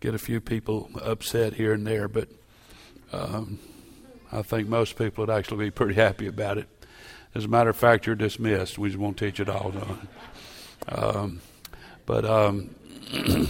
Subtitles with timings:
[0.00, 2.28] get a few people upset here and there, but
[3.12, 3.58] um,
[4.32, 6.68] I think most people would actually be pretty happy about it.
[7.34, 8.78] As a matter of fact, you're dismissed.
[8.78, 9.72] We just won't teach it all.
[10.88, 11.40] Um,
[12.06, 12.74] but um,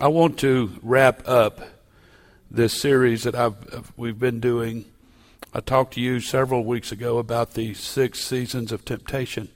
[0.00, 1.60] I want to wrap up
[2.50, 4.84] this series that I've we've been doing.
[5.52, 9.48] I talked to you several weeks ago about the six seasons of temptation,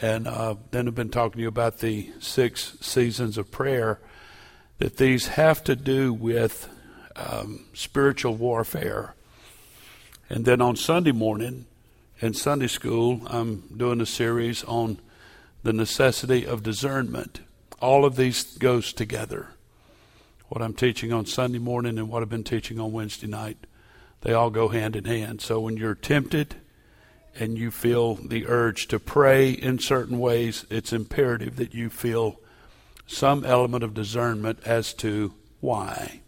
[0.00, 4.00] and uh, then I've been talking to you about the six seasons of prayer.
[4.78, 6.68] That these have to do with
[7.16, 9.14] um, spiritual warfare.
[10.28, 11.66] And then on Sunday morning
[12.20, 14.98] in Sunday school, I'm doing a series on
[15.62, 17.40] the necessity of discernment.
[17.80, 19.48] All of these goes together.
[20.48, 23.58] What I'm teaching on Sunday morning and what I've been teaching on Wednesday night,
[24.20, 25.40] they all go hand in hand.
[25.40, 26.56] So when you're tempted
[27.38, 32.40] and you feel the urge to pray in certain ways, it's imperative that you feel
[33.06, 36.20] some element of discernment as to why.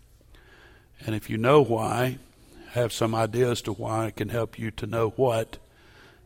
[1.04, 2.18] And if you know why,
[2.73, 5.59] have some idea as to why, it can help you to know what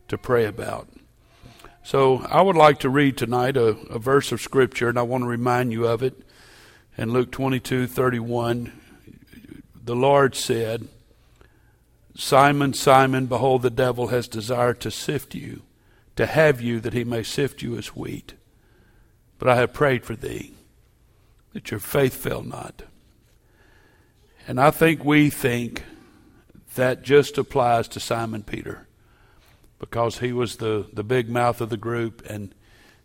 [0.07, 0.87] to pray about.
[1.83, 5.23] So I would like to read tonight a, a verse of Scripture, and I want
[5.23, 6.21] to remind you of it.
[6.97, 8.71] In Luke 22 31,
[9.83, 10.87] the Lord said,
[12.15, 15.63] Simon, Simon, behold, the devil has desired to sift you,
[16.15, 18.35] to have you, that he may sift you as wheat.
[19.43, 20.53] But I have prayed for thee,
[21.51, 22.83] that your faith fail not.
[24.47, 25.83] And I think we think
[26.75, 28.87] that just applies to Simon Peter
[29.79, 32.55] because he was the, the big mouth of the group and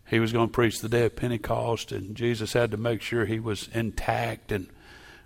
[0.07, 3.25] he was going to preach the day of Pentecost, and Jesus had to make sure
[3.25, 4.69] he was intact and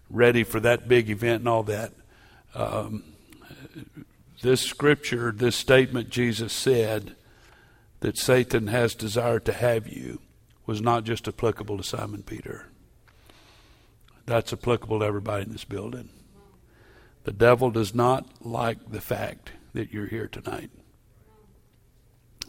[0.09, 1.93] ready for that big event and all that.
[2.55, 3.03] Um,
[4.41, 7.15] this scripture, this statement Jesus said
[7.99, 10.19] that Satan has desired to have you
[10.65, 12.67] was not just applicable to Simon Peter.
[14.25, 16.09] That's applicable to everybody in this building.
[17.23, 20.69] The devil does not like the fact that you're here tonight.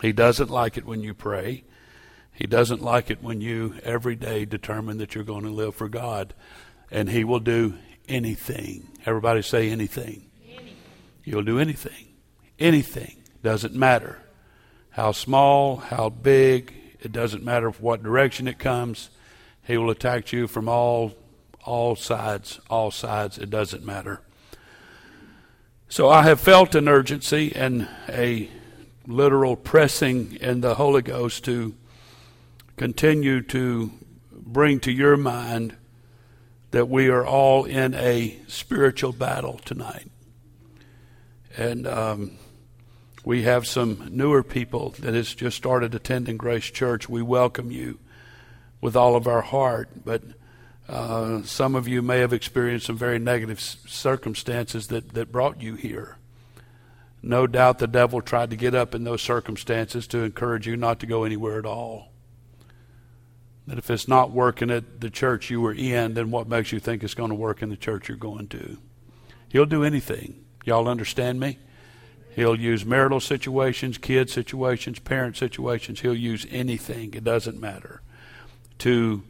[0.03, 1.65] He doesn't like it when you pray.
[2.33, 5.89] He doesn't like it when you every day determine that you're going to live for
[5.89, 6.35] God.
[6.91, 7.75] And He will do
[8.09, 8.89] anything.
[9.07, 10.31] Everybody say anything.
[10.49, 10.77] anything.
[11.23, 12.15] He'll do anything.
[12.59, 13.23] Anything.
[13.43, 14.21] Doesn't matter.
[14.91, 19.11] How small, how big, it doesn't matter what direction it comes.
[19.63, 21.15] He will attack you from all
[21.65, 23.39] all sides, all sides.
[23.39, 24.21] It doesn't matter.
[25.89, 28.51] So I have felt an urgency and a
[29.07, 31.75] literal pressing in the Holy Ghost to
[32.77, 33.93] continue to
[34.31, 35.77] bring to your mind
[36.71, 40.11] that we are all in a spiritual battle tonight.
[41.57, 42.39] And um,
[43.25, 47.09] we have some newer people that has just started attending Grace Church.
[47.09, 47.99] We welcome you
[48.81, 50.23] with all of our heart, but
[50.89, 55.75] uh, some of you may have experienced some very negative circumstances that, that brought you
[55.75, 56.19] here.
[57.23, 61.01] No doubt the devil tried to get up in those circumstances to encourage you not
[61.01, 62.13] to go anywhere at all.
[63.67, 66.79] That if it's not working at the church you were in, then what makes you
[66.79, 68.77] think it's going to work in the church you're going to?
[69.49, 70.45] He'll do anything.
[70.67, 71.57] Y'all understand me?
[72.35, 76.01] He'll use marital situations, kid situations, parent situations.
[76.01, 77.15] He'll use anything.
[77.15, 78.03] It doesn't matter.
[78.79, 79.23] To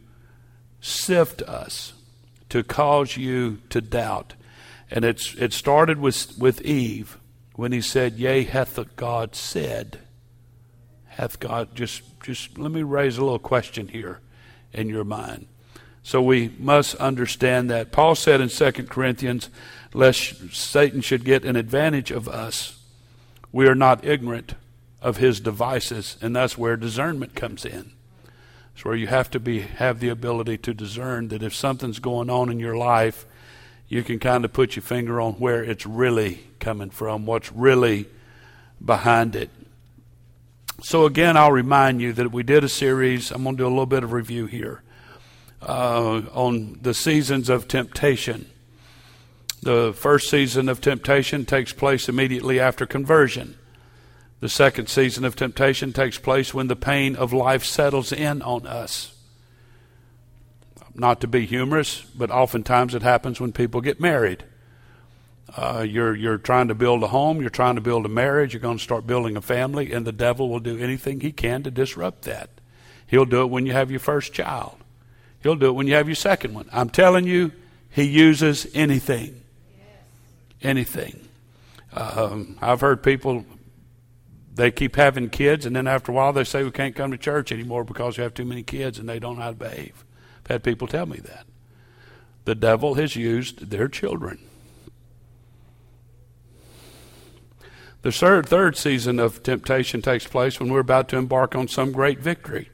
[0.81, 1.93] sift us,
[2.49, 4.33] to cause you to doubt.
[4.89, 7.17] And it's, it started with, with Eve
[7.55, 9.99] when he said, Yea, hath God said.
[11.07, 14.19] Hath God, just, just let me raise a little question here
[14.73, 15.47] in your mind.
[16.03, 17.91] So we must understand that.
[17.91, 19.49] Paul said in 2 Corinthians,
[19.93, 22.74] lest Satan should get an advantage of us,
[23.55, 24.55] we are not ignorant
[25.01, 27.93] of his devices, and that's where discernment comes in.
[28.73, 32.29] It's where you have to be have the ability to discern that if something's going
[32.29, 33.25] on in your life
[33.87, 38.07] you can kind of put your finger on where it's really coming from, what's really
[38.83, 39.49] behind it.
[40.81, 43.31] So, again, I'll remind you that we did a series.
[43.31, 44.81] I'm going to do a little bit of review here
[45.61, 48.49] uh, on the seasons of temptation.
[49.65, 53.57] The first season of temptation takes place immediately after conversion.
[54.39, 58.65] The second season of temptation takes place when the pain of life settles in on
[58.65, 59.15] us
[60.95, 64.43] not to be humorous, but oftentimes it happens when people get married.
[65.55, 68.61] Uh, you're you're trying to build a home, you're trying to build a marriage, you're
[68.61, 71.69] going to start building a family, and the devil will do anything he can to
[71.69, 72.49] disrupt that.
[73.05, 74.77] He'll do it when you have your first child.
[75.43, 76.67] He'll do it when you have your second one.
[76.71, 77.51] I'm telling you,
[77.91, 79.41] he uses anything,
[80.61, 81.27] anything.
[81.93, 83.45] Um, I've heard people
[84.53, 87.17] they keep having kids, and then after a while they say we can't come to
[87.17, 90.05] church anymore because we have too many kids and they don't know how to behave.
[90.45, 91.45] I've had people tell me that.
[92.45, 94.39] the devil has used their children.
[98.03, 101.91] The third, third season of temptation takes place when we're about to embark on some
[101.91, 102.69] great victory.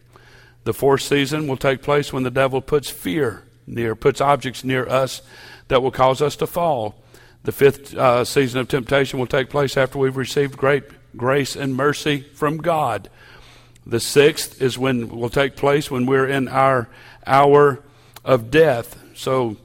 [0.65, 4.87] The fourth season will take place when the devil puts fear near, puts objects near
[4.87, 5.21] us
[5.69, 7.01] that will cause us to fall.
[7.43, 10.83] The fifth uh, season of temptation will take place after we've received great
[11.17, 13.09] grace and mercy from God.
[13.85, 16.87] The sixth is when will take place when we're in our
[17.25, 17.83] hour
[18.23, 19.01] of death.
[19.15, 19.57] So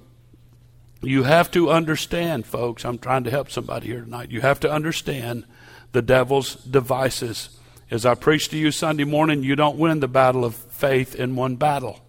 [1.02, 2.84] you have to understand, folks.
[2.84, 4.30] I'm trying to help somebody here tonight.
[4.30, 5.44] You have to understand
[5.92, 7.50] the devil's devices.
[7.90, 11.36] As I preached to you Sunday morning, you don't win the battle of faith in
[11.36, 12.00] one battle.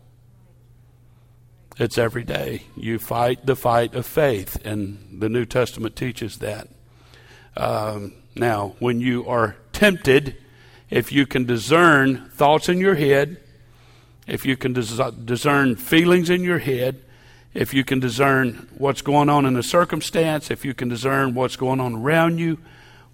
[1.79, 2.63] It's every day.
[2.75, 6.69] You fight the fight of faith, and the New Testament teaches that.
[7.55, 10.37] Um, now, when you are tempted,
[10.89, 13.37] if you can discern thoughts in your head,
[14.25, 16.99] if you can dis- discern feelings in your head,
[17.53, 21.55] if you can discern what's going on in the circumstance, if you can discern what's
[21.55, 22.57] going on around you,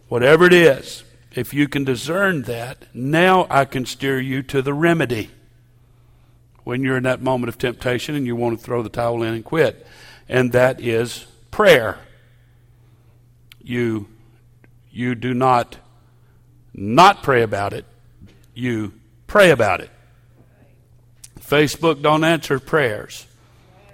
[0.07, 4.74] whatever it is, if you can discern that, now I can steer you to the
[4.74, 5.31] remedy
[6.63, 9.33] when you're in that moment of temptation and you want to throw the towel in
[9.33, 9.86] and quit.
[10.30, 12.00] And that is prayer.
[13.62, 14.07] You,
[14.92, 15.77] you do not
[16.74, 17.86] not pray about it.
[18.54, 18.94] You
[19.27, 19.92] pray about it.
[21.39, 23.27] Facebook don't answer prayers.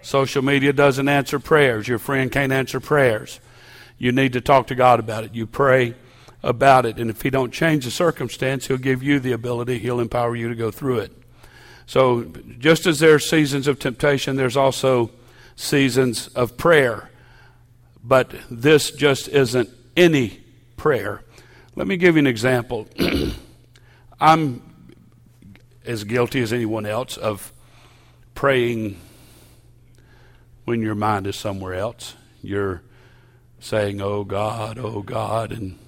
[0.02, 1.88] Social media doesn't answer prayers.
[1.88, 3.40] Your friend can't answer prayers.
[3.98, 5.36] You need to talk to God about it.
[5.36, 5.96] You pray
[6.42, 6.98] about it.
[6.98, 9.80] And if He don't change the circumstance, He'll give you the ability.
[9.80, 11.12] He'll empower you to go through it.
[11.90, 12.26] So,
[12.60, 15.10] just as there are seasons of temptation, there's also
[15.56, 17.10] seasons of prayer.
[18.04, 20.40] But this just isn't any
[20.78, 21.24] prayer.
[21.76, 22.88] Let me give you an example.
[24.22, 24.62] I'm
[25.84, 27.52] as guilty as anyone else of
[28.36, 29.02] praying
[30.66, 32.14] when your mind is somewhere else.
[32.44, 32.84] You're
[33.60, 35.52] saying, Oh God, oh God.
[35.52, 35.80] And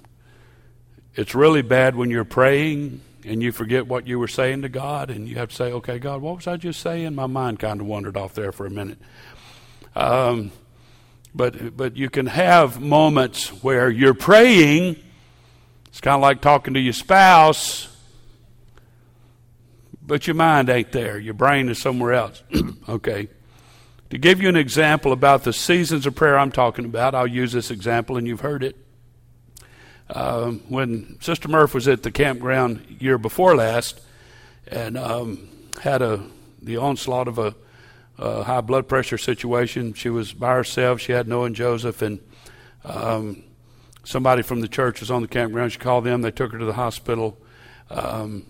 [1.14, 5.10] it's really bad when you're praying and you forget what you were saying to God,
[5.10, 7.14] and you have to say, okay, God, what was I just saying?
[7.14, 8.98] My mind kind of wandered off there for a minute.
[9.94, 10.52] Um,
[11.34, 14.96] but, but you can have moments where you're praying.
[15.86, 17.88] It's kind of like talking to your spouse,
[20.02, 21.18] but your mind ain't there.
[21.18, 22.42] Your brain is somewhere else.
[22.88, 23.28] okay.
[24.10, 27.52] To give you an example about the seasons of prayer I'm talking about, I'll use
[27.52, 28.76] this example, and you've heard it.
[30.14, 34.00] Um, when Sister Murph was at the campground year before last
[34.66, 35.48] and um,
[35.80, 36.22] had a
[36.60, 37.54] the onslaught of a,
[38.18, 41.00] a, high blood pressure situation, she was by herself.
[41.00, 42.20] She had Noah and Joseph, and
[42.84, 43.42] um,
[44.04, 45.72] somebody from the church was on the campground.
[45.72, 46.22] She called them.
[46.22, 47.36] They took her to the hospital.
[47.90, 48.46] Um,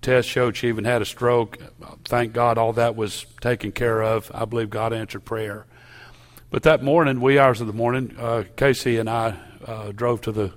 [0.00, 1.58] test showed she even had a stroke.
[2.04, 4.30] Thank God all that was taken care of.
[4.34, 5.66] I believe God answered prayer.
[6.50, 10.32] But that morning, wee hours of the morning, uh, Casey and I uh, drove to
[10.32, 10.52] the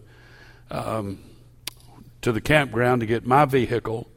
[0.71, 1.19] um,
[2.21, 4.09] to the campground to get my vehicle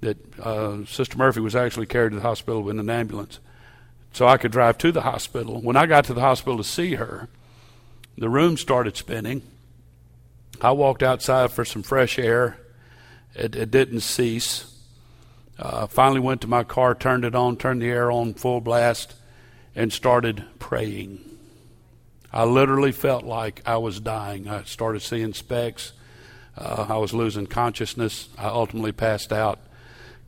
[0.00, 3.40] that uh, Sister Murphy was actually carried to the hospital in an ambulance.
[4.12, 5.60] So I could drive to the hospital.
[5.60, 7.28] When I got to the hospital to see her,
[8.16, 9.42] the room started spinning.
[10.60, 12.58] I walked outside for some fresh air.
[13.34, 14.72] It, it didn't cease.
[15.58, 19.14] Uh, finally went to my car, turned it on, turned the air on full blast,
[19.74, 21.33] and started praying.
[22.34, 24.48] I literally felt like I was dying.
[24.48, 25.92] I started seeing specks.
[26.58, 28.28] Uh, I was losing consciousness.
[28.36, 29.60] I ultimately passed out.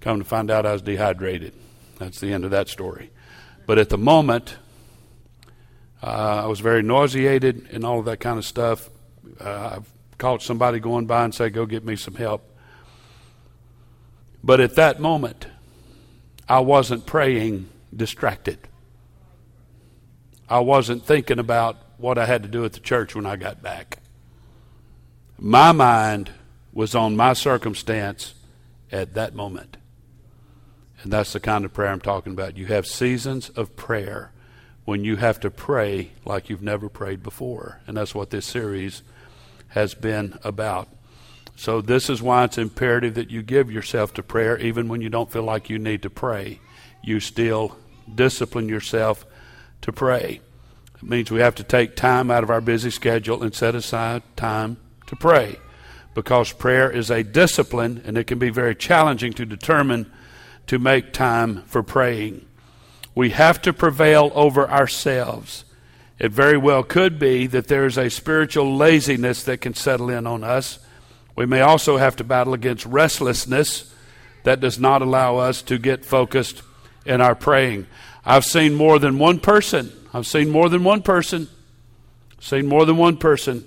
[0.00, 1.52] Come to find out I was dehydrated.
[1.98, 3.10] That's the end of that story.
[3.66, 4.56] But at the moment,
[6.00, 8.88] uh, I was very nauseated and all of that kind of stuff.
[9.40, 12.48] Uh, I've caught somebody going by and said, Go get me some help.
[14.44, 15.48] But at that moment,
[16.48, 18.60] I wasn't praying distracted.
[20.48, 23.62] I wasn't thinking about what I had to do at the church when I got
[23.62, 23.98] back.
[25.38, 26.30] My mind
[26.72, 28.34] was on my circumstance
[28.92, 29.76] at that moment.
[31.02, 32.56] And that's the kind of prayer I'm talking about.
[32.56, 34.32] You have seasons of prayer
[34.84, 37.80] when you have to pray like you've never prayed before.
[37.86, 39.02] And that's what this series
[39.68, 40.88] has been about.
[41.58, 45.08] So, this is why it's imperative that you give yourself to prayer even when you
[45.08, 46.60] don't feel like you need to pray.
[47.02, 47.76] You still
[48.14, 49.24] discipline yourself
[49.82, 50.40] to pray.
[51.06, 54.76] Means we have to take time out of our busy schedule and set aside time
[55.06, 55.56] to pray
[56.14, 60.10] because prayer is a discipline and it can be very challenging to determine
[60.66, 62.44] to make time for praying.
[63.14, 65.64] We have to prevail over ourselves.
[66.18, 70.26] It very well could be that there is a spiritual laziness that can settle in
[70.26, 70.80] on us.
[71.36, 73.94] We may also have to battle against restlessness
[74.42, 76.62] that does not allow us to get focused
[77.04, 77.86] in our praying.
[78.24, 79.92] I've seen more than one person.
[80.12, 81.48] I've seen more than one person.
[82.40, 83.66] Seen more than one person.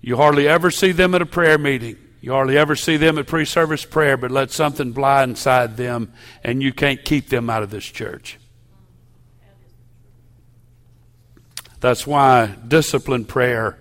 [0.00, 1.96] You hardly ever see them at a prayer meeting.
[2.20, 6.62] You hardly ever see them at pre service prayer, but let something blindside them, and
[6.62, 8.38] you can't keep them out of this church.
[11.80, 13.78] That's why disciplined prayer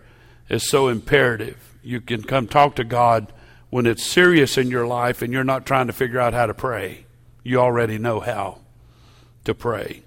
[0.49, 1.57] is so imperative.
[1.81, 3.31] You can come talk to God
[3.69, 6.53] when it's serious in your life and you're not trying to figure out how to
[6.53, 7.05] pray.
[7.43, 8.59] You already know how
[9.45, 10.04] to pray.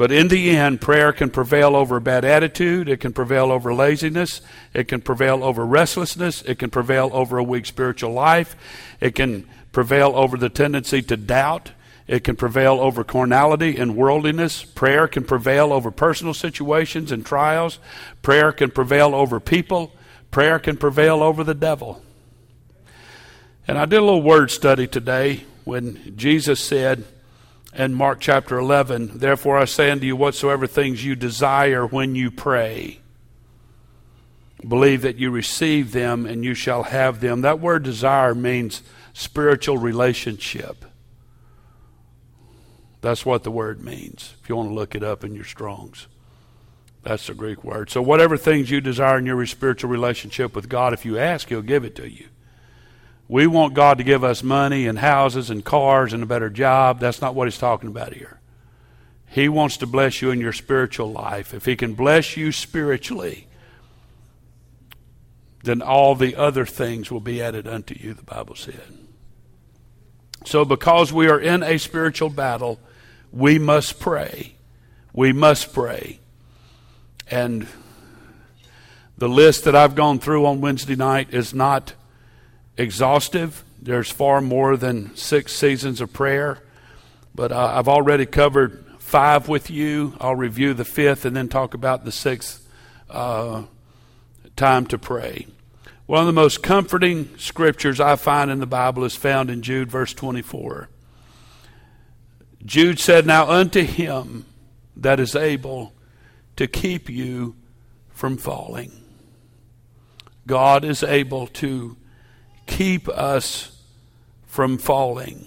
[0.00, 2.88] But in the end, prayer can prevail over a bad attitude.
[2.88, 4.40] It can prevail over laziness.
[4.72, 6.40] It can prevail over restlessness.
[6.40, 8.56] It can prevail over a weak spiritual life.
[8.98, 11.72] It can prevail over the tendency to doubt.
[12.06, 14.64] It can prevail over carnality and worldliness.
[14.64, 17.78] Prayer can prevail over personal situations and trials.
[18.22, 19.92] Prayer can prevail over people.
[20.30, 22.02] Prayer can prevail over the devil.
[23.68, 27.04] And I did a little word study today when Jesus said,
[27.74, 32.30] in Mark chapter 11, Therefore I say unto you, whatsoever things you desire when you
[32.30, 33.00] pray,
[34.66, 37.42] believe that you receive them and you shall have them.
[37.42, 40.84] That word desire means spiritual relationship.
[43.00, 46.06] That's what the word means, if you want to look it up in your Strongs.
[47.02, 47.88] That's the Greek word.
[47.88, 51.62] So, whatever things you desire in your spiritual relationship with God, if you ask, He'll
[51.62, 52.26] give it to you.
[53.30, 56.98] We want God to give us money and houses and cars and a better job.
[56.98, 58.40] That's not what he's talking about here.
[59.28, 61.54] He wants to bless you in your spiritual life.
[61.54, 63.46] If he can bless you spiritually,
[65.62, 68.98] then all the other things will be added unto you, the Bible said.
[70.44, 72.80] So, because we are in a spiritual battle,
[73.30, 74.56] we must pray.
[75.12, 76.18] We must pray.
[77.30, 77.68] And
[79.16, 81.92] the list that I've gone through on Wednesday night is not
[82.80, 83.64] exhaustive.
[83.80, 86.62] There's far more than six seasons of prayer,
[87.34, 90.16] but uh, I've already covered five with you.
[90.20, 92.66] I'll review the fifth and then talk about the sixth
[93.08, 93.64] uh,
[94.56, 95.46] time to pray.
[96.06, 99.90] One of the most comforting scriptures I find in the Bible is found in Jude,
[99.90, 100.88] verse 24.
[102.64, 104.44] Jude said, Now unto him
[104.96, 105.92] that is able
[106.56, 107.54] to keep you
[108.10, 108.92] from falling.
[110.46, 111.96] God is able to
[112.70, 113.76] keep us
[114.46, 115.44] from falling.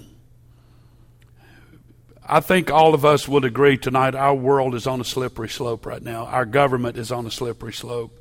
[2.28, 5.86] I think all of us would agree tonight our world is on a slippery slope
[5.86, 6.26] right now.
[6.26, 8.18] Our government is on a slippery slope.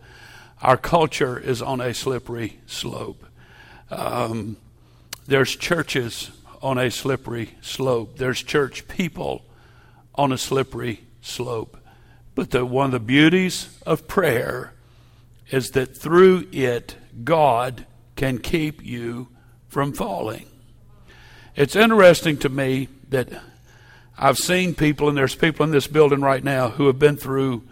[0.62, 3.24] Our culture is on a slippery slope.
[3.90, 4.56] Um,
[5.26, 6.30] there's churches
[6.62, 8.16] on a slippery slope.
[8.16, 9.44] There's church people
[10.14, 11.76] on a slippery slope.
[12.34, 14.72] But the, one of the beauties of prayer
[15.50, 19.28] is that through it, God can keep you
[19.68, 20.46] from falling.
[21.56, 23.28] It's interesting to me that
[24.16, 27.62] I've seen people, and there's people in this building right now who have been through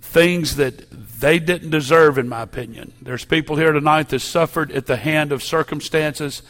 [0.00, 0.90] things that
[1.20, 2.92] they didn't deserve, in my opinion.
[3.02, 6.42] There's people here tonight that suffered at the hand of circumstances,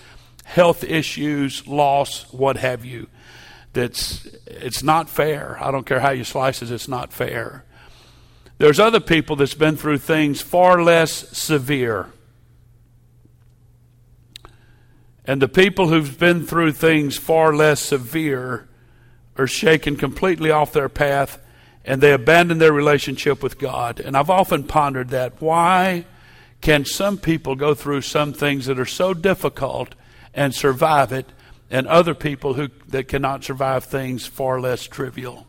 [0.45, 3.09] health issues, loss, what have you.
[3.73, 5.59] That's it's not fair.
[5.61, 7.65] I don't care how you slice it, it's not fair.
[8.59, 12.13] There's other people that's been through things far less severe
[15.29, 18.67] And the people who've been through things far less severe
[19.37, 21.39] are shaken completely off their path
[21.85, 24.01] and they abandon their relationship with God.
[24.01, 25.41] And I've often pondered that.
[25.41, 26.07] Why
[26.63, 29.95] can some people go through some things that are so difficult
[30.33, 31.27] and survive it,
[31.71, 35.47] and other people who that cannot survive things far less trivial?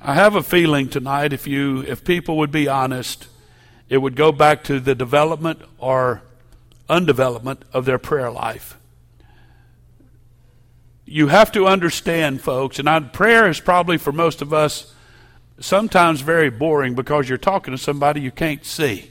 [0.00, 3.28] I have a feeling tonight if you if people would be honest,
[3.88, 6.22] it would go back to the development or
[6.88, 8.76] undevelopment of their prayer life.
[11.04, 14.94] You have to understand, folks, and I, prayer is probably for most of us
[15.58, 19.10] sometimes very boring because you're talking to somebody you can't see.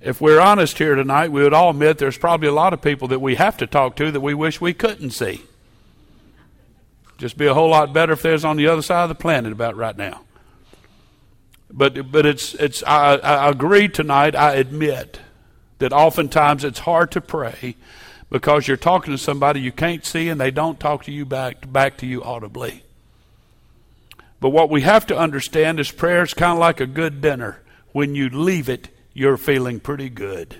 [0.00, 3.08] If we're honest here tonight, we would all admit there's probably a lot of people
[3.08, 5.42] that we have to talk to that we wish we couldn't see.
[7.18, 9.52] Just be a whole lot better if there's on the other side of the planet
[9.52, 10.22] about right now.
[11.72, 14.34] But but it's it's I, I agree tonight.
[14.34, 15.20] I admit
[15.78, 17.76] that oftentimes it's hard to pray
[18.28, 21.70] because you're talking to somebody you can't see and they don't talk to you back
[21.70, 22.82] back to you audibly.
[24.40, 27.60] But what we have to understand is prayer is kind of like a good dinner.
[27.92, 30.56] When you leave it, you're feeling pretty good.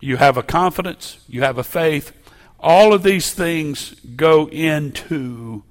[0.00, 2.12] You have a confidence, you have a faith.
[2.58, 5.64] All of these things go into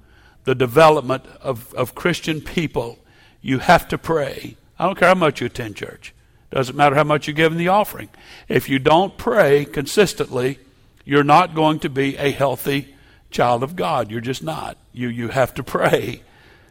[0.44, 2.98] the development of, of Christian people
[3.46, 4.56] you have to pray.
[4.76, 6.12] I don't care how much you attend church.
[6.50, 8.08] Doesn't matter how much you give in the offering.
[8.48, 10.58] If you don't pray consistently,
[11.04, 12.96] you're not going to be a healthy
[13.30, 14.10] child of God.
[14.10, 14.76] You're just not.
[14.92, 16.22] You, you have to pray.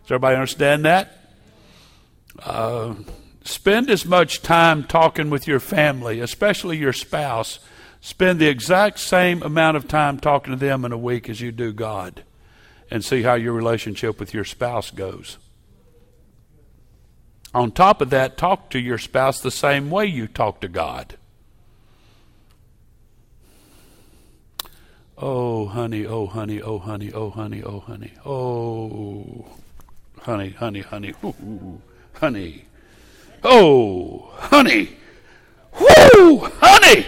[0.02, 1.18] Does everybody understand that?
[2.44, 2.96] Uh,
[3.46, 7.60] spend as much time talking with your family, especially your spouse.
[8.02, 11.54] Spend the exact same amount of time talking to them in a week as you
[11.54, 12.26] do God,
[12.92, 15.38] and see how your relationship with your spouse goes.
[17.56, 21.16] On top of that, talk to your spouse the same way you talk to God.
[25.18, 29.46] Oh, honey, oh, honey, oh, honey, oh, honey, oh, honey, oh,
[30.24, 31.82] honey, honey, honey, ooh,
[32.16, 32.66] honey,
[33.42, 34.90] oh, honey,
[35.80, 37.06] whoo, honey.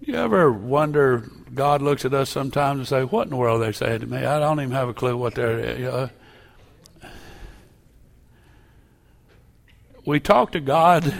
[0.00, 1.28] You ever wonder?
[1.58, 4.06] God looks at us sometimes and say, "What in the world are they saying to
[4.06, 4.18] me?
[4.18, 6.10] I don't even have a clue what they're." You know,
[10.06, 11.12] we talk to God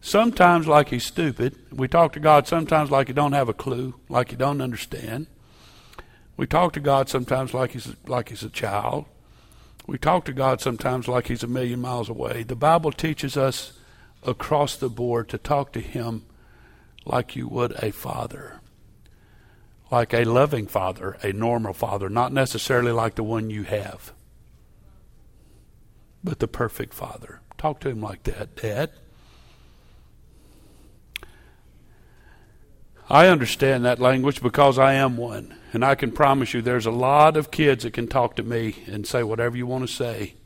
[0.00, 1.54] sometimes like he's stupid.
[1.70, 5.28] We talk to God sometimes like he don't have a clue, like he don't understand.
[6.36, 9.04] We talk to God sometimes like he's like he's a child.
[9.86, 12.42] We talk to God sometimes like he's a million miles away.
[12.42, 13.74] The Bible teaches us
[14.24, 16.24] across the board to talk to him
[17.04, 18.61] like you would a father.
[19.92, 24.14] Like a loving father, a normal father, not necessarily like the one you have,
[26.24, 27.42] but the perfect father.
[27.58, 28.90] Talk to him like that, Dad.
[33.10, 35.54] I understand that language because I am one.
[35.74, 38.84] And I can promise you there's a lot of kids that can talk to me
[38.86, 40.36] and say whatever you want to say.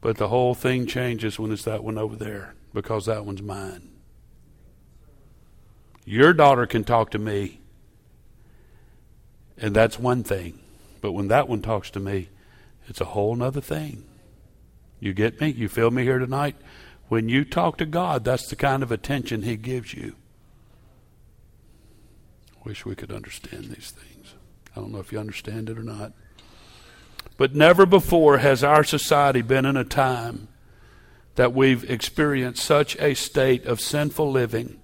[0.00, 3.92] But the whole thing changes when it's that one over there because that one's mine.
[6.04, 7.60] Your daughter can talk to me,
[9.58, 10.58] and that's one thing.
[11.00, 12.28] But when that one talks to me,
[12.88, 14.04] it's a whole other thing.
[15.00, 15.50] You get me?
[15.50, 16.56] You feel me here tonight?
[17.08, 20.16] When you talk to God, that's the kind of attention He gives you.
[22.64, 24.34] Wish we could understand these things.
[24.74, 26.12] I don't know if you understand it or not.
[27.36, 30.48] But never before has our society been in a time
[31.36, 34.80] that we've experienced such a state of sinful living,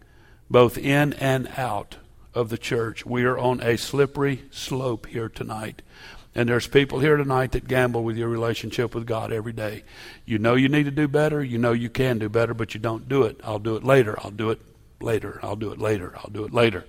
[0.50, 1.96] both in and out
[2.34, 3.04] of the church.
[3.04, 5.82] We are on a slippery slope here tonight.
[6.34, 9.84] And there's people here tonight that gamble with your relationship with God every day.
[10.24, 11.44] You know you need to do better.
[11.44, 13.38] You know you can do better, but you don't do it.
[13.44, 14.18] I'll do it later.
[14.20, 14.60] I'll do it
[15.00, 15.40] later.
[15.42, 16.14] I'll do it later.
[16.16, 16.86] I'll do it later.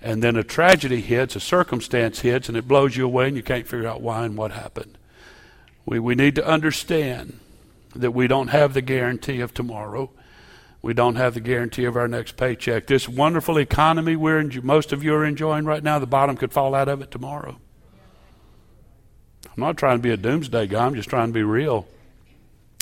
[0.00, 3.42] And then a tragedy hits, a circumstance hits, and it blows you away, and you
[3.42, 4.96] can't figure out why and what happened.
[5.84, 7.38] We, we need to understand
[7.94, 10.10] that we don't have the guarantee of tomorrow.
[10.82, 12.86] We don't have the guarantee of our next paycheck.
[12.86, 16.52] This wonderful economy we're in, most of you are enjoying right now, the bottom could
[16.52, 17.58] fall out of it tomorrow.
[19.44, 20.86] I'm not trying to be a doomsday guy.
[20.86, 21.86] I'm just trying to be real.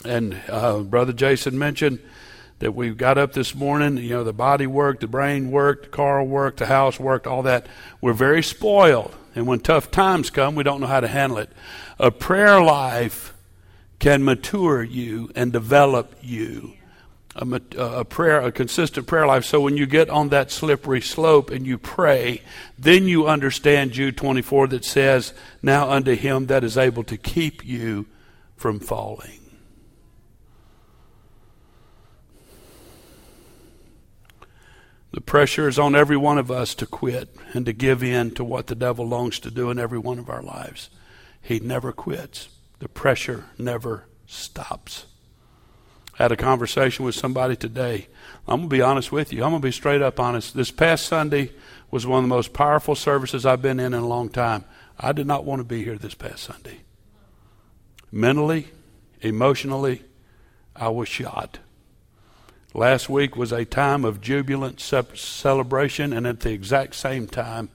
[0.04, 1.98] And uh, Brother Jason mentioned
[2.60, 3.96] that we got up this morning.
[3.96, 7.42] You know, the body worked, the brain worked, the car worked, the house worked, all
[7.42, 7.66] that.
[8.00, 9.14] We're very spoiled.
[9.34, 11.50] And when tough times come, we don't know how to handle it.
[11.98, 13.34] A prayer life
[13.98, 16.74] can mature you and develop you
[17.38, 19.44] a, a, prayer, a consistent prayer life.
[19.44, 22.42] So when you get on that slippery slope and you pray,
[22.78, 27.64] then you understand Jude 24 that says, Now unto him that is able to keep
[27.64, 28.06] you
[28.56, 29.38] from falling.
[35.12, 38.44] The pressure is on every one of us to quit and to give in to
[38.44, 40.90] what the devil longs to do in every one of our lives.
[41.40, 42.48] He never quits.
[42.78, 45.06] The pressure never stops.
[46.18, 48.08] Had a conversation with somebody today.
[48.48, 49.44] I'm going to be honest with you.
[49.44, 50.52] I'm going to be straight up honest.
[50.52, 51.52] This past Sunday
[51.92, 54.64] was one of the most powerful services I've been in in a long time.
[54.98, 56.80] I did not want to be here this past Sunday.
[58.10, 58.66] Mentally,
[59.20, 60.02] emotionally,
[60.74, 61.60] I was shot.
[62.74, 67.70] Last week was a time of jubilant celebration, and at the exact same time,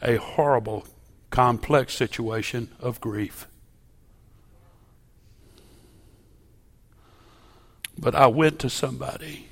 [0.00, 0.86] a horrible,
[1.30, 3.47] complex situation of grief.
[7.98, 9.48] But I went to somebody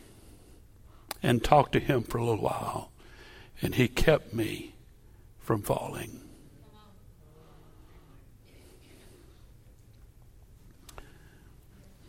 [1.22, 2.92] and talked to him for a little while,
[3.60, 4.74] and he kept me
[5.40, 6.20] from falling.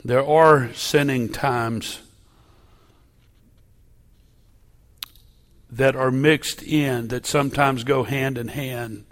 [0.05, 2.01] There are sinning times
[5.69, 9.05] that are mixed in that sometimes go hand in hand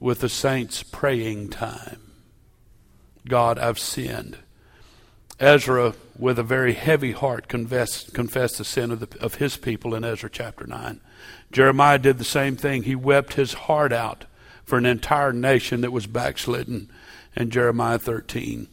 [0.00, 2.00] with the saints' praying time.
[3.28, 4.38] God, I've sinned.
[5.40, 9.94] Ezra, with a very heavy heart, confessed, confessed the sin of, the, of his people
[9.94, 11.00] in Ezra chapter 9.
[11.50, 12.84] Jeremiah did the same thing.
[12.84, 14.24] He wept his heart out
[14.64, 16.90] for an entire nation that was backslidden
[17.36, 18.68] in Jeremiah 13.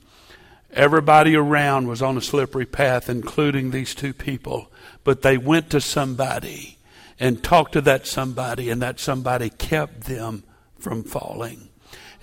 [0.74, 4.72] Everybody around was on a slippery path, including these two people.
[5.04, 6.78] But they went to somebody
[7.20, 10.44] and talked to that somebody, and that somebody kept them
[10.80, 11.70] from falling.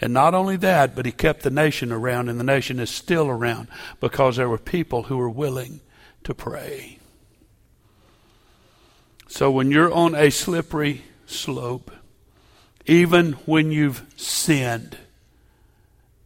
[0.01, 3.29] And not only that, but he kept the nation around, and the nation is still
[3.29, 3.69] around
[4.01, 5.81] because there were people who were willing
[6.25, 6.99] to pray.
[9.27, 11.91] So when you're on a slippery slope,
[12.87, 14.97] even when you've sinned,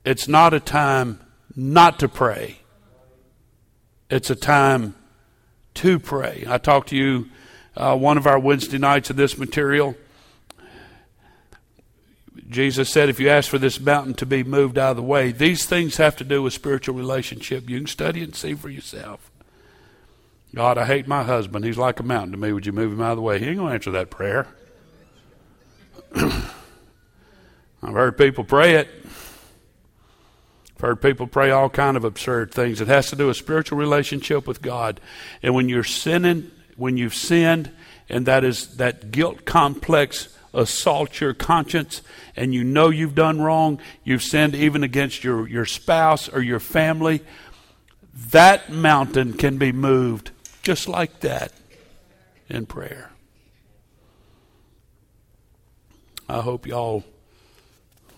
[0.05, 1.21] it's not a time
[1.57, 2.59] not to pray.
[4.11, 4.95] It's a time
[5.75, 6.45] to pray.
[6.47, 7.29] I talked to you
[7.77, 9.97] uh, one of our Wednesday nights of this material.
[12.53, 15.33] Jesus said, if you ask for this mountain to be moved out of the way,
[15.33, 17.69] these things have to do with spiritual relationship.
[17.69, 19.31] You can study and see for yourself.
[20.55, 21.65] God, I hate my husband.
[21.65, 22.53] He's like a mountain to me.
[22.53, 23.39] Would you move him out of the way?
[23.39, 24.47] He ain't going to answer that prayer.
[26.15, 28.89] I've heard people pray it.
[30.77, 32.81] I've heard people pray all kind of absurd things.
[32.81, 35.01] It has to do with spiritual relationship with God.
[35.43, 37.71] And when you're sinning, when you've sinned,
[38.09, 42.03] and that is that guilt complex assaults your conscience,
[42.37, 46.61] and you know you've done wrong, you've sinned even against your, your spouse or your
[46.61, 47.23] family,
[48.31, 50.31] that mountain can be moved
[50.63, 51.53] just like that
[52.49, 53.11] in prayer.
[56.29, 57.05] I hope y'all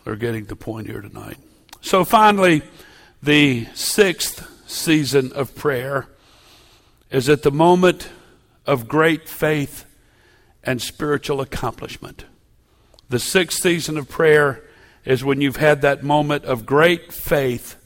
[0.07, 1.39] are getting the point here tonight.
[1.81, 2.63] So, finally,
[3.23, 6.09] the sixth season of prayer
[7.11, 8.09] is at the moment
[8.67, 9.85] of great faith
[10.65, 12.25] and spiritual accomplishment.
[13.09, 14.65] The sixth season of prayer
[15.05, 17.77] is when you've had that moment of great faith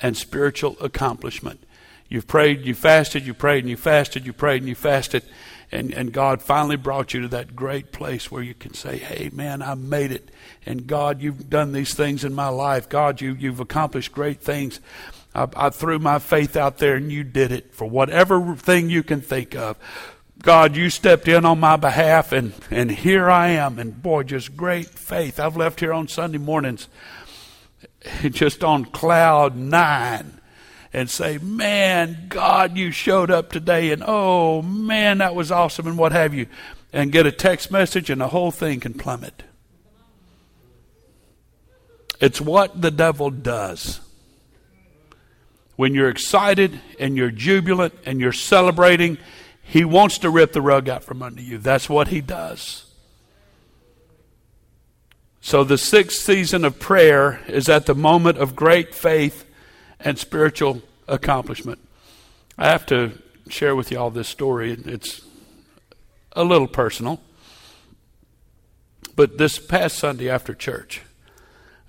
[0.00, 1.62] and spiritual accomplishment.
[2.08, 5.24] You've prayed, you fasted, you prayed, and you fasted, you prayed, and you fasted.
[5.72, 9.30] And, and God finally brought you to that great place where you can say, Hey,
[9.32, 10.30] man, I made it.
[10.64, 12.88] And God, you've done these things in my life.
[12.88, 14.80] God, you, you've accomplished great things.
[15.34, 19.02] I, I threw my faith out there and you did it for whatever thing you
[19.02, 19.76] can think of.
[20.42, 23.78] God, you stepped in on my behalf, and, and here I am.
[23.78, 25.40] And boy, just great faith.
[25.40, 26.88] I've left here on Sunday mornings
[28.30, 30.40] just on cloud nine
[30.92, 35.98] and say, Man, God, you showed up today, and oh, man, that was awesome, and
[35.98, 36.46] what have you,
[36.92, 39.42] and get a text message, and the whole thing can plummet.
[42.20, 44.00] It's what the devil does.
[45.76, 49.18] When you're excited and you're jubilant and you're celebrating,
[49.68, 51.58] he wants to rip the rug out from under you.
[51.58, 52.84] That's what he does.
[55.40, 59.44] So the sixth season of prayer is at the moment of great faith
[59.98, 61.80] and spiritual accomplishment.
[62.56, 63.12] I have to
[63.48, 64.72] share with you all this story.
[64.72, 65.22] It's
[66.32, 67.20] a little personal.
[69.16, 71.02] But this past Sunday after church,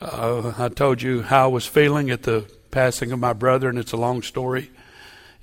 [0.02, 3.78] uh, I told you how I was feeling at the passing of my brother, and
[3.78, 4.72] it's a long story.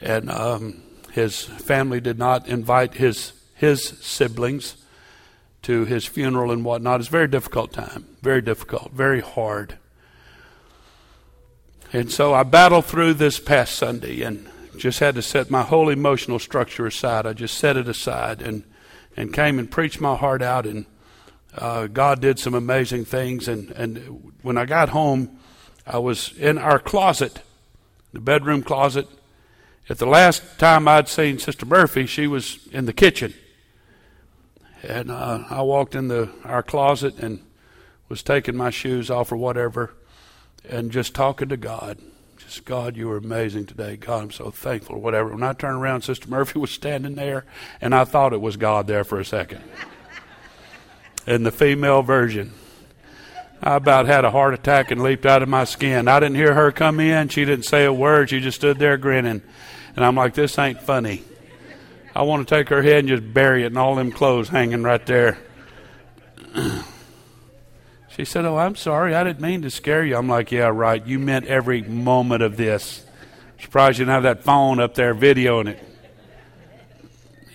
[0.00, 0.82] And um,
[1.14, 4.76] his family did not invite his his siblings
[5.62, 6.98] to his funeral and whatnot.
[6.98, 9.78] It's a very difficult time, very difficult, very hard.
[11.92, 15.88] And so I battled through this past Sunday and just had to set my whole
[15.88, 17.26] emotional structure aside.
[17.26, 18.64] I just set it aside and,
[19.16, 20.66] and came and preached my heart out.
[20.66, 20.84] And
[21.56, 23.46] uh, God did some amazing things.
[23.46, 25.38] And, and when I got home,
[25.86, 27.40] I was in our closet,
[28.12, 29.06] the bedroom closet.
[29.88, 33.34] At the last time I'd seen Sister Murphy, she was in the kitchen.
[34.82, 37.40] And uh, I walked in the our closet and
[38.08, 39.94] was taking my shoes off or whatever
[40.68, 41.98] and just talking to God.
[42.38, 43.96] Just, God, you were amazing today.
[43.96, 45.30] God, I'm so thankful, or whatever.
[45.30, 47.44] When I turned around, Sister Murphy was standing there,
[47.80, 49.62] and I thought it was God there for a second.
[51.26, 52.52] In the female version.
[53.64, 56.06] I about had a heart attack and leaped out of my skin.
[56.06, 57.30] I didn't hear her come in.
[57.30, 58.28] She didn't say a word.
[58.28, 59.40] She just stood there grinning.
[59.96, 61.24] And I'm like, this ain't funny.
[62.14, 64.82] I want to take her head and just bury it in all them clothes hanging
[64.82, 65.38] right there.
[68.10, 69.12] She said, Oh, I'm sorry.
[69.12, 70.16] I didn't mean to scare you.
[70.16, 71.04] I'm like, Yeah, right.
[71.04, 73.04] You meant every moment of this.
[73.60, 75.82] Surprised you didn't have that phone up there videoing it.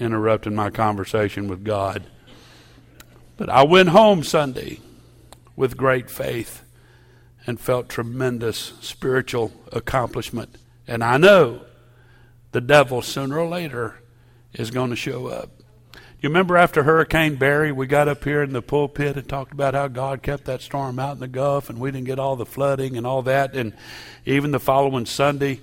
[0.01, 2.03] Interrupting my conversation with God.
[3.37, 4.81] But I went home Sunday
[5.59, 6.63] with great faith
[7.45, 10.55] and felt tremendous spiritual accomplishment.
[10.87, 11.65] And I know
[12.53, 14.01] the devil sooner or later
[14.53, 15.51] is going to show up.
[16.21, 19.73] You remember after Hurricane Barry, we got up here in the pulpit and talked about
[19.73, 22.45] how God kept that storm out in the Gulf and we didn't get all the
[22.45, 23.53] flooding and all that.
[23.53, 23.73] And
[24.25, 25.59] even the following Sunday,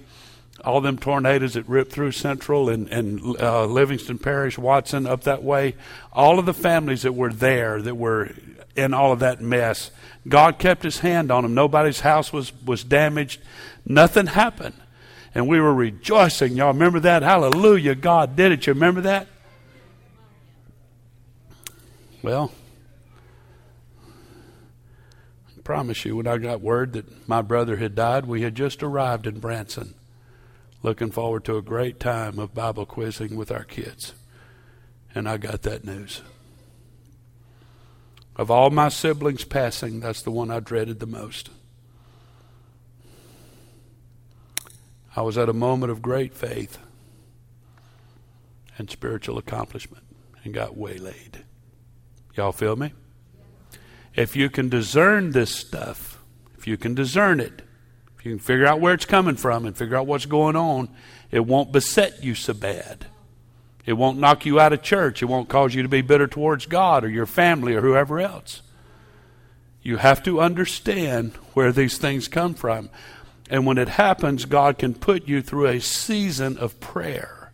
[0.64, 5.42] all them tornadoes that ripped through Central and, and uh, Livingston Parish, Watson, up that
[5.42, 5.74] way,
[6.12, 8.30] all of the families that were there that were
[8.74, 9.90] in all of that mess,
[10.28, 11.54] God kept his hand on them.
[11.54, 13.40] Nobody's house was, was damaged.
[13.84, 14.74] Nothing happened.
[15.34, 16.56] And we were rejoicing.
[16.56, 17.22] Y'all remember that?
[17.22, 17.94] Hallelujah.
[17.94, 18.66] God did it.
[18.66, 19.28] You remember that?
[22.22, 22.50] Well,
[25.56, 28.82] I promise you, when I got word that my brother had died, we had just
[28.82, 29.94] arrived in Branson,
[30.82, 34.14] looking forward to a great time of Bible quizzing with our kids.
[35.14, 36.22] And I got that news.
[38.36, 41.48] Of all my siblings passing, that's the one I dreaded the most.
[45.16, 46.78] I was at a moment of great faith
[48.76, 50.04] and spiritual accomplishment
[50.44, 51.44] and got waylaid.
[52.34, 52.92] Y'all feel me?
[54.14, 56.22] If you can discern this stuff,
[56.58, 57.62] if you can discern it,
[58.26, 60.88] you can figure out where it's coming from and figure out what's going on,
[61.30, 63.06] it won't beset you so bad.
[63.84, 65.22] It won't knock you out of church.
[65.22, 68.62] It won't cause you to be bitter towards God or your family or whoever else.
[69.80, 72.90] You have to understand where these things come from.
[73.48, 77.52] And when it happens, God can put you through a season of prayer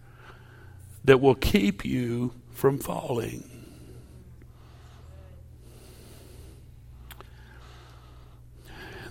[1.05, 3.47] that will keep you from falling.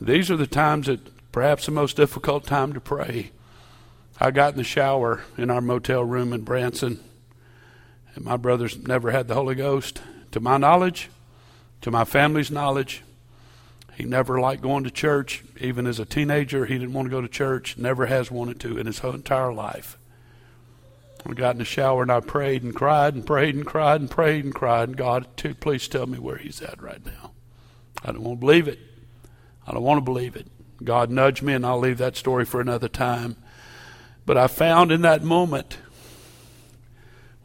[0.02, 3.32] These are the times that perhaps the most difficult time to pray.
[4.20, 7.00] I got in the shower in our motel room in Branson,
[8.14, 10.02] and my brother's never had the Holy Ghost.
[10.32, 11.10] To my knowledge,
[11.82, 13.04] to my family's knowledge,
[13.96, 15.44] he never liked going to church.
[15.60, 18.78] Even as a teenager, he didn't want to go to church, never has wanted to
[18.78, 19.98] in his whole entire life.
[21.26, 24.10] I got in the shower and I prayed and cried and prayed and cried and
[24.10, 24.90] prayed and cried.
[24.90, 25.28] And God,
[25.60, 27.32] please tell me where he's at right now.
[28.04, 28.80] I don't want to believe it.
[29.68, 30.48] I don't want to believe it.
[30.84, 33.36] God nudged me, and I'll leave that story for another time.
[34.26, 35.78] But I found in that moment,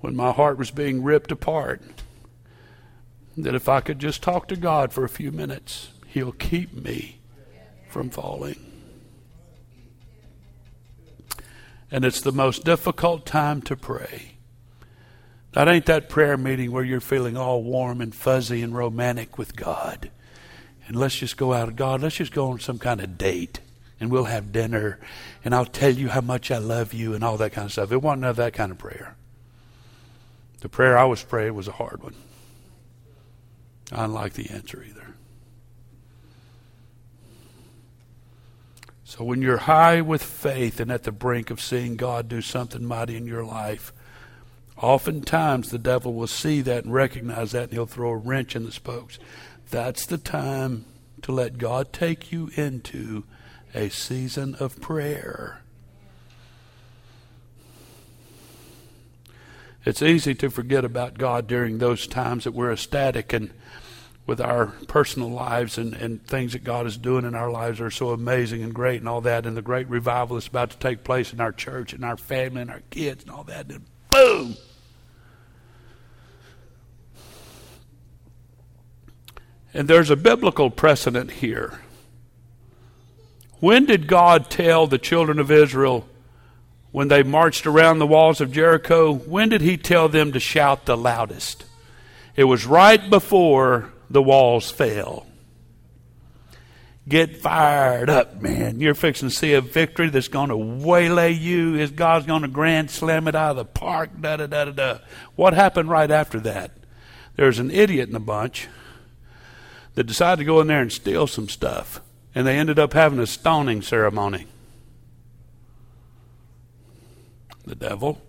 [0.01, 1.83] when my heart was being ripped apart,
[3.37, 7.19] that if I could just talk to God for a few minutes, He'll keep me
[7.89, 8.57] from falling.
[11.91, 14.33] And it's the most difficult time to pray.
[15.53, 19.57] That ain't that prayer meeting where you're feeling all warm and fuzzy and romantic with
[19.57, 20.11] God
[20.87, 21.69] and let's just go out.
[21.69, 23.61] Of God, let's just go on some kind of date
[23.99, 24.99] and we'll have dinner
[25.45, 27.93] and I'll tell you how much I love you and all that kind of stuff.
[27.93, 29.17] It wasn't that kind of prayer.
[30.61, 32.15] The prayer I was praying was a hard one.
[33.93, 35.15] I didn't like the answer either.
[39.05, 42.85] So when you're high with faith and at the brink of seeing God do something
[42.85, 43.93] mighty in your life,
[44.77, 48.65] oftentimes the devil will see that and recognize that and he'll throw a wrench in
[48.65, 49.19] the spokes.
[49.71, 50.85] That's the time
[51.23, 53.25] to let God take you into
[53.75, 55.61] a season of prayer.
[59.85, 63.51] It's easy to forget about God during those times that we're ecstatic and
[64.27, 67.93] with our personal lives and, and things that God is doing in our lives are
[67.93, 69.47] so amazing and great and all that.
[69.47, 72.63] And the great revival is about to take place in our church and our family
[72.63, 73.71] and our kids and all that.
[73.71, 74.57] And boom!
[79.77, 81.81] And there's a biblical precedent here.
[83.61, 86.09] When did God tell the children of Israel
[86.93, 89.13] when they marched around the walls of Jericho?
[89.13, 91.67] When did He tell them to shout the loudest?
[92.37, 95.27] It was right before the walls fell.
[97.07, 98.81] Get fired up, man.
[98.81, 101.75] You're fixing to see a victory that's going to waylay you.
[101.75, 104.09] Is God's going to grand slam it out of the park?
[104.19, 104.99] Da da da da da.
[105.35, 106.71] What happened right after that?
[107.35, 108.69] There's an idiot in the bunch
[109.97, 112.01] that decided to go in there and steal some stuff.
[112.35, 114.47] And they ended up having a stoning ceremony.
[117.65, 118.21] The devil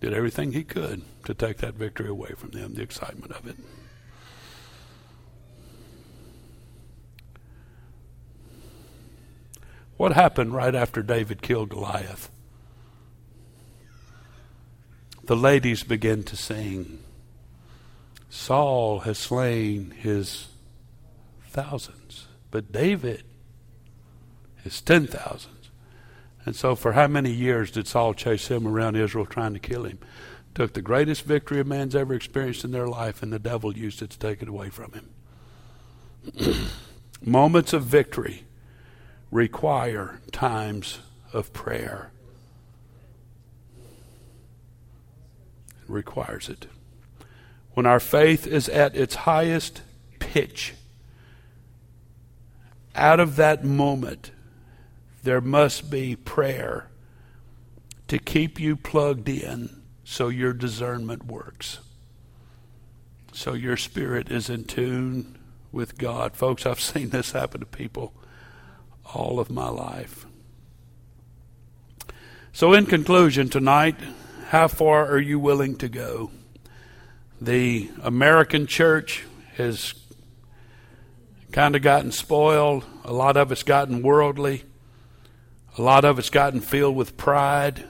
[0.00, 3.56] did everything he could to take that victory away from them, the excitement of it.
[9.96, 12.30] What happened right after David killed Goliath?
[15.24, 16.98] The ladies began to sing.
[18.28, 20.48] Saul has slain his
[21.56, 23.24] thousands, but David
[24.62, 25.70] is ten thousands.
[26.44, 29.84] And so, for how many years did Saul chase him around Israel trying to kill
[29.84, 29.98] him?
[30.54, 34.02] Took the greatest victory a man's ever experienced in their life, and the devil used
[34.02, 36.66] it to take it away from him.
[37.24, 38.44] Moments of victory
[39.30, 40.98] require times
[41.32, 42.10] of prayer.
[45.82, 46.66] It requires it.
[47.72, 49.80] When our faith is at its highest
[50.18, 50.74] pitch,
[52.96, 54.30] out of that moment,
[55.22, 56.88] there must be prayer
[58.08, 61.80] to keep you plugged in so your discernment works.
[63.32, 65.36] So your spirit is in tune
[65.72, 66.36] with God.
[66.36, 68.12] Folks, I've seen this happen to people
[69.14, 70.26] all of my life.
[72.52, 73.96] So, in conclusion, tonight,
[74.48, 76.30] how far are you willing to go?
[77.38, 79.24] The American church
[79.56, 79.92] has
[81.56, 82.84] kind of gotten spoiled.
[83.02, 84.64] A lot of it's gotten worldly.
[85.78, 87.82] A lot of it's gotten filled with pride.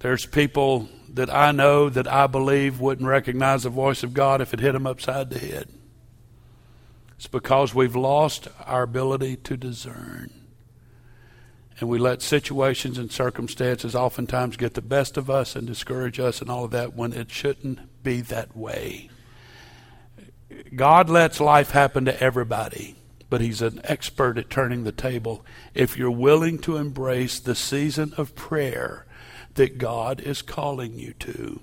[0.00, 4.52] There's people that I know that I believe wouldn't recognize the voice of God if
[4.52, 5.70] it hit them upside the head.
[7.16, 10.30] It's because we've lost our ability to discern.
[11.78, 16.42] And we let situations and circumstances oftentimes get the best of us and discourage us
[16.42, 19.08] and all of that when it shouldn't be that way.
[20.74, 22.96] God lets life happen to everybody,
[23.28, 25.44] but He's an expert at turning the table.
[25.74, 29.06] If you're willing to embrace the season of prayer
[29.54, 31.60] that God is calling you to.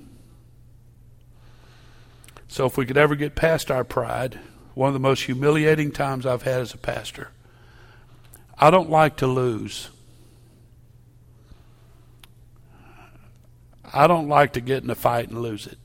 [2.48, 4.40] So, if we could ever get past our pride,
[4.74, 7.32] one of the most humiliating times I've had as a pastor.
[8.58, 9.90] I don't like to lose.
[13.94, 15.78] I don't like to get in a fight and lose it.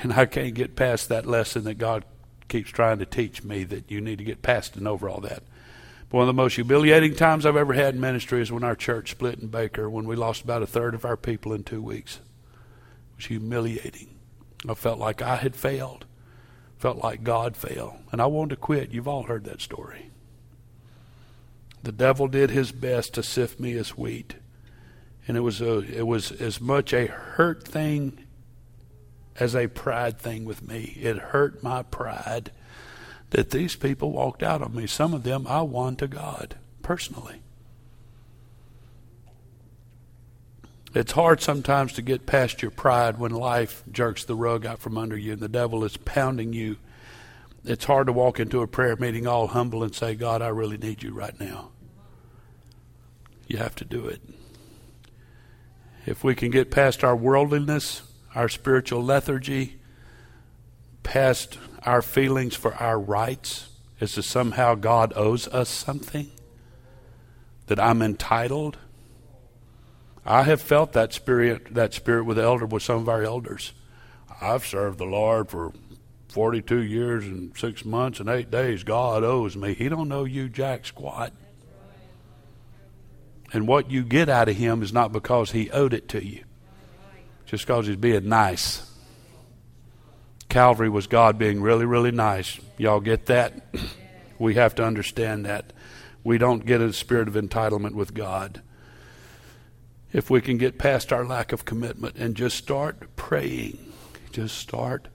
[0.00, 2.04] And I can't get past that lesson that God
[2.48, 5.42] keeps trying to teach me that you need to get past and over all that.
[6.08, 8.76] But one of the most humiliating times I've ever had in ministry is when our
[8.76, 11.82] church split in Baker, when we lost about a third of our people in two
[11.82, 12.16] weeks.
[12.16, 14.14] It was humiliating.
[14.68, 16.06] I felt like I had failed,
[16.78, 18.92] felt like God failed, and I wanted to quit.
[18.92, 20.10] You've all heard that story.
[21.82, 24.36] The devil did his best to sift me as wheat,
[25.26, 28.24] and it was a, it was as much a hurt thing
[29.38, 30.98] as a pride thing with me.
[31.00, 32.50] It hurt my pride
[33.30, 34.86] that these people walked out on me.
[34.86, 37.42] Some of them I won to God personally.
[40.94, 44.96] It's hard sometimes to get past your pride when life jerks the rug out from
[44.96, 46.76] under you and the devil is pounding you.
[47.64, 50.78] It's hard to walk into a prayer meeting all humble and say, God, I really
[50.78, 51.70] need you right now.
[53.46, 54.22] You have to do it.
[56.06, 58.02] If we can get past our worldliness,
[58.38, 59.76] our spiritual lethargy,
[61.02, 63.68] past our feelings for our rights,
[64.00, 66.30] as to somehow God owes us something,
[67.66, 68.78] that I'm entitled
[70.28, 73.72] I have felt that spirit, that spirit with elder, with some of our elders.
[74.42, 75.72] I've served the Lord for
[76.28, 78.84] 42 years and six months and eight days.
[78.84, 79.72] God owes me.
[79.72, 81.32] He don't know you jack squat.
[83.54, 86.44] And what you get out of him is not because he owed it to you,
[87.48, 88.84] just because he's being nice.
[90.50, 92.60] Calvary was God being really, really nice.
[92.76, 93.74] Y'all get that?
[94.38, 95.72] we have to understand that.
[96.22, 98.60] We don't get a spirit of entitlement with God
[100.12, 103.92] if we can get past our lack of commitment and just start praying.
[104.30, 105.08] Just start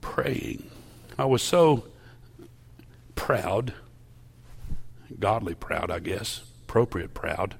[0.00, 0.68] praying.
[1.16, 1.84] I was so
[3.14, 3.72] proud,
[5.20, 7.54] godly proud, I guess, appropriate proud.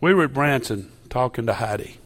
[0.00, 1.98] We were at Branson talking to Heidi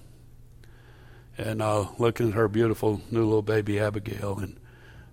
[1.38, 4.59] and uh, looking at her beautiful new little baby Abigail and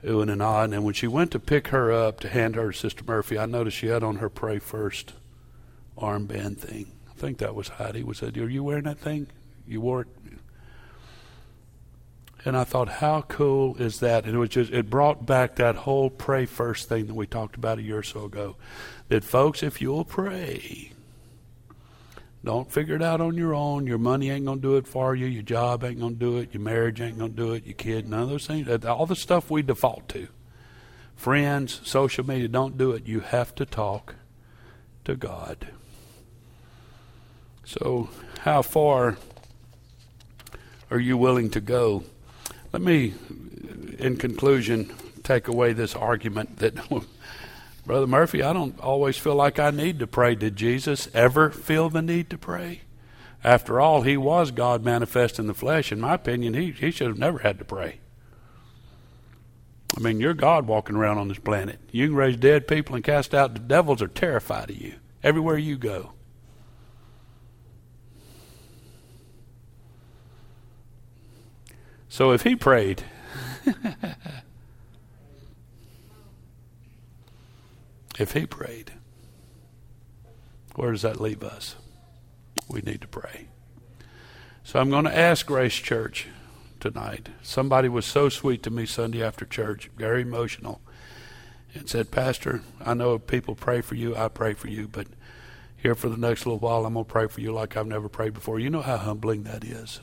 [0.04, 0.74] oohing and ahhing.
[0.74, 3.46] And when she went to pick her up to hand her to Sister Murphy, I
[3.46, 5.14] noticed she had on her pray first
[5.98, 6.92] armband thing.
[7.10, 8.04] I think that was Heidi.
[8.04, 9.28] Was that, are you wearing that thing?
[9.68, 10.08] You wore it?
[12.46, 14.24] And I thought, how cool is that?
[14.24, 17.58] And it was just, it brought back that whole pray first thing that we talked
[17.58, 18.56] about a year or so ago.
[19.10, 20.94] That, folks, if you'll pray,
[22.44, 23.86] don't figure it out on your own.
[23.86, 25.26] Your money ain't going to do it for you.
[25.26, 26.54] Your job ain't going to do it.
[26.54, 27.66] Your marriage ain't going to do it.
[27.66, 28.86] Your kid, none of those things.
[28.86, 30.30] All the stuff we default to.
[31.16, 33.06] Friends, social media, don't do it.
[33.06, 34.16] You have to talk
[35.04, 35.68] to God.
[37.66, 39.18] So, how far
[40.90, 42.04] are you willing to go?
[42.72, 43.14] Let me,
[44.00, 44.92] in conclusion,
[45.24, 46.76] take away this argument that,
[47.90, 50.36] Brother Murphy, I don't always feel like I need to pray.
[50.36, 52.82] Did Jesus ever feel the need to pray?
[53.44, 55.92] After all, he was God manifest in the flesh.
[55.92, 58.00] In my opinion, he, he should have never had to pray.
[59.98, 61.80] I mean, you're God walking around on this planet.
[61.92, 65.58] You can raise dead people and cast out the devils are terrified of you everywhere
[65.58, 66.12] you go.
[72.08, 73.02] So if he prayed,
[78.20, 78.92] if he prayed,
[80.76, 81.76] where does that leave us?
[82.70, 83.48] We need to pray.
[84.64, 86.28] So I'm going to ask Grace Church
[86.80, 87.30] tonight.
[87.42, 90.82] Somebody was so sweet to me Sunday after church, very emotional,
[91.74, 95.08] and said, Pastor, I know people pray for you, I pray for you, but
[95.78, 98.10] here for the next little while, I'm going to pray for you like I've never
[98.10, 98.60] prayed before.
[98.60, 100.02] You know how humbling that is.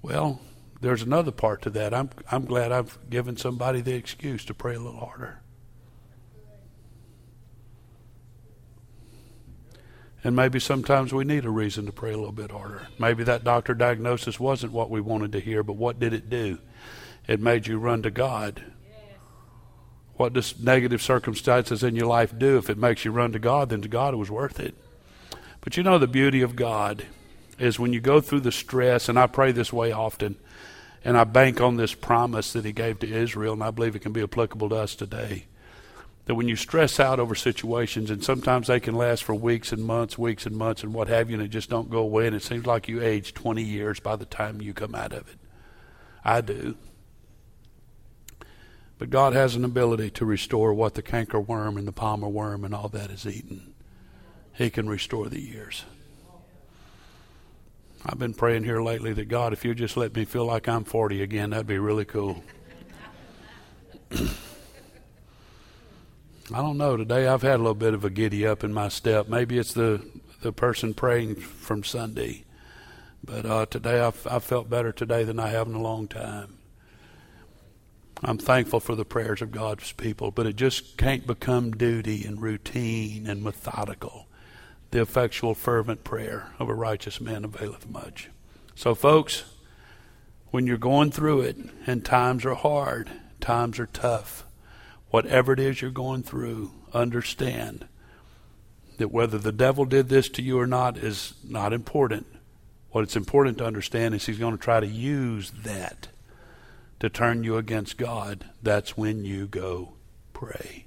[0.00, 0.40] Well,
[0.80, 1.94] there's another part to that.
[1.94, 5.40] I'm I'm glad I've given somebody the excuse to pray a little harder.
[10.24, 12.88] And maybe sometimes we need a reason to pray a little bit harder.
[12.98, 16.58] Maybe that doctor diagnosis wasn't what we wanted to hear, but what did it do?
[17.28, 18.64] It made you run to God.
[20.14, 22.56] What does negative circumstances in your life do?
[22.56, 24.74] If it makes you run to God, then to God it was worth it.
[25.60, 27.06] But you know the beauty of God
[27.58, 30.36] is when you go through the stress, and I pray this way often
[31.06, 34.00] and I bank on this promise that He gave to Israel, and I believe it
[34.00, 35.46] can be applicable to us today.
[36.24, 39.84] That when you stress out over situations, and sometimes they can last for weeks and
[39.84, 42.34] months, weeks and months, and what have you, and it just don't go away, and
[42.34, 45.38] it seems like you age 20 years by the time you come out of it.
[46.24, 46.74] I do.
[48.98, 52.64] But God has an ability to restore what the canker worm and the palmer worm
[52.64, 53.74] and all that is eaten.
[54.54, 55.84] He can restore the years.
[58.08, 60.84] I've been praying here lately that God, if you just let me feel like I'm
[60.84, 62.44] 40 again, that'd be really cool.
[64.12, 64.28] I
[66.52, 66.96] don't know.
[66.96, 69.28] Today I've had a little bit of a giddy up in my step.
[69.28, 70.00] Maybe it's the
[70.42, 72.44] the person praying from Sunday,
[73.24, 76.58] but uh, today I've, I felt better today than I have in a long time.
[78.22, 82.40] I'm thankful for the prayers of God's people, but it just can't become duty and
[82.40, 84.25] routine and methodical.
[84.90, 88.30] The effectual, fervent prayer of a righteous man availeth much.
[88.74, 89.44] So, folks,
[90.50, 91.56] when you're going through it
[91.86, 93.10] and times are hard,
[93.40, 94.44] times are tough,
[95.10, 97.86] whatever it is you're going through, understand
[98.98, 102.26] that whether the devil did this to you or not is not important.
[102.90, 106.08] What it's important to understand is he's going to try to use that
[107.00, 109.92] to turn you against God, that's when you go
[110.32, 110.85] pray.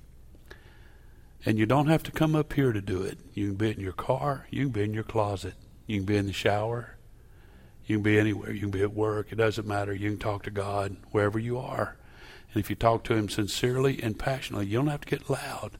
[1.46, 3.18] And you don't have to come up here to do it.
[3.34, 5.54] You can be in your car, you can be in your closet,
[5.88, 6.98] you can be in the shower,
[7.86, 9.94] you can be anywhere, you can be at work, it doesn't matter.
[9.94, 11.98] You can talk to God wherever you are.
[12.54, 15.72] And if you talk to Him sincerely and passionately, you don't have to get loud.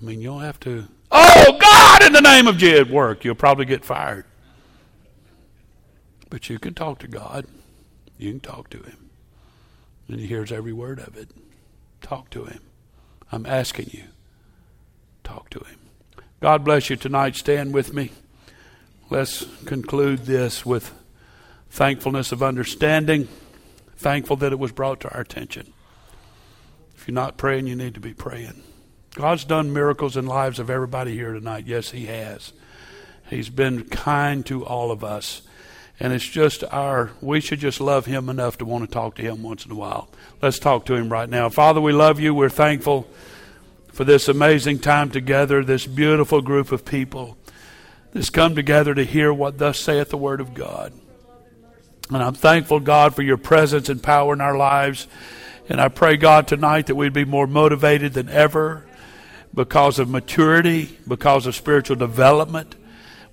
[0.00, 3.24] I mean, you don't have to, oh, God, in the name of Jesus, work.
[3.24, 4.24] You'll probably get fired.
[6.30, 7.46] But you can talk to God.
[8.18, 9.10] You can talk to him.
[10.08, 11.28] And he hears every word of it.
[12.00, 12.60] Talk to him.
[13.30, 14.04] I'm asking you.
[15.24, 15.78] Talk to him.
[16.40, 17.36] God bless you tonight.
[17.36, 18.10] Stand with me.
[19.10, 20.92] Let's conclude this with
[21.70, 23.28] thankfulness of understanding,
[23.96, 25.72] thankful that it was brought to our attention.
[26.96, 28.62] If you're not praying, you need to be praying.
[29.14, 31.66] God's done miracles in lives of everybody here tonight.
[31.66, 32.52] Yes, He has.
[33.28, 35.42] He's been kind to all of us.
[36.00, 39.22] And it's just our, we should just love him enough to want to talk to
[39.22, 40.08] him once in a while.
[40.40, 41.48] Let's talk to him right now.
[41.48, 42.34] Father, we love you.
[42.34, 43.08] We're thankful
[43.92, 47.36] for this amazing time together, this beautiful group of people
[48.12, 50.92] that's come together to hear what thus saith the word of God.
[52.08, 55.06] And I'm thankful, God, for your presence and power in our lives.
[55.68, 58.84] And I pray, God, tonight that we'd be more motivated than ever
[59.54, 62.74] because of maturity, because of spiritual development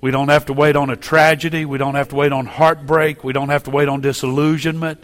[0.01, 1.65] we don't have to wait on a tragedy.
[1.65, 3.21] We don't have to wait on heartbreak.
[3.25, 5.03] We don't have to wait on disillusionment.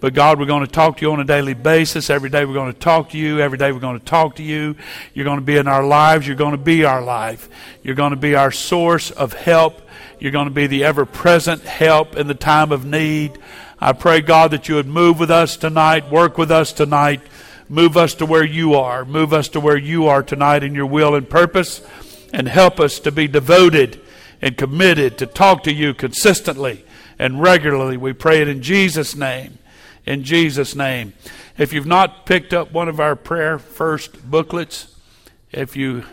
[0.00, 2.10] But God, we're going to talk to you on a daily basis.
[2.10, 3.40] Every day we're going to talk to you.
[3.40, 4.76] Every day we're going to talk to you.
[5.14, 6.26] You're going to be in our lives.
[6.26, 7.48] You're going to be our life.
[7.82, 9.80] You're going to be our source of help.
[10.18, 13.38] You're going to be the ever present help in the time of need.
[13.80, 17.22] I pray, God, that you would move with us tonight, work with us tonight,
[17.70, 20.86] move us to where you are, move us to where you are tonight in your
[20.86, 21.80] will and purpose,
[22.32, 24.03] and help us to be devoted
[24.44, 26.84] and committed to talk to you consistently
[27.18, 27.96] and regularly.
[27.96, 29.58] We pray it in Jesus' name.
[30.04, 31.14] In Jesus' name.
[31.56, 34.94] If you've not picked up one of our prayer first booklets,
[35.50, 36.04] if you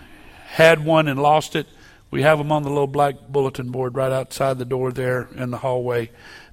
[0.45, 1.67] had one and lost it,
[2.09, 5.51] we have them on the little black bulletin board right outside the door there in
[5.51, 6.09] the hallway.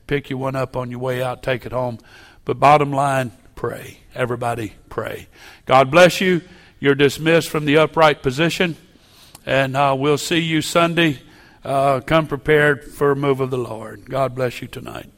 [0.08, 2.00] Pick you one up on your way out, take it home.
[2.44, 3.98] But bottom line, pray.
[4.16, 5.28] Everybody pray.
[5.64, 6.40] God bless you.
[6.80, 8.76] You're dismissed from the upright position,
[9.46, 11.20] and uh, we'll see you Sunday
[11.68, 14.08] uh, come prepared for a move of the Lord.
[14.08, 15.10] God bless you tonight.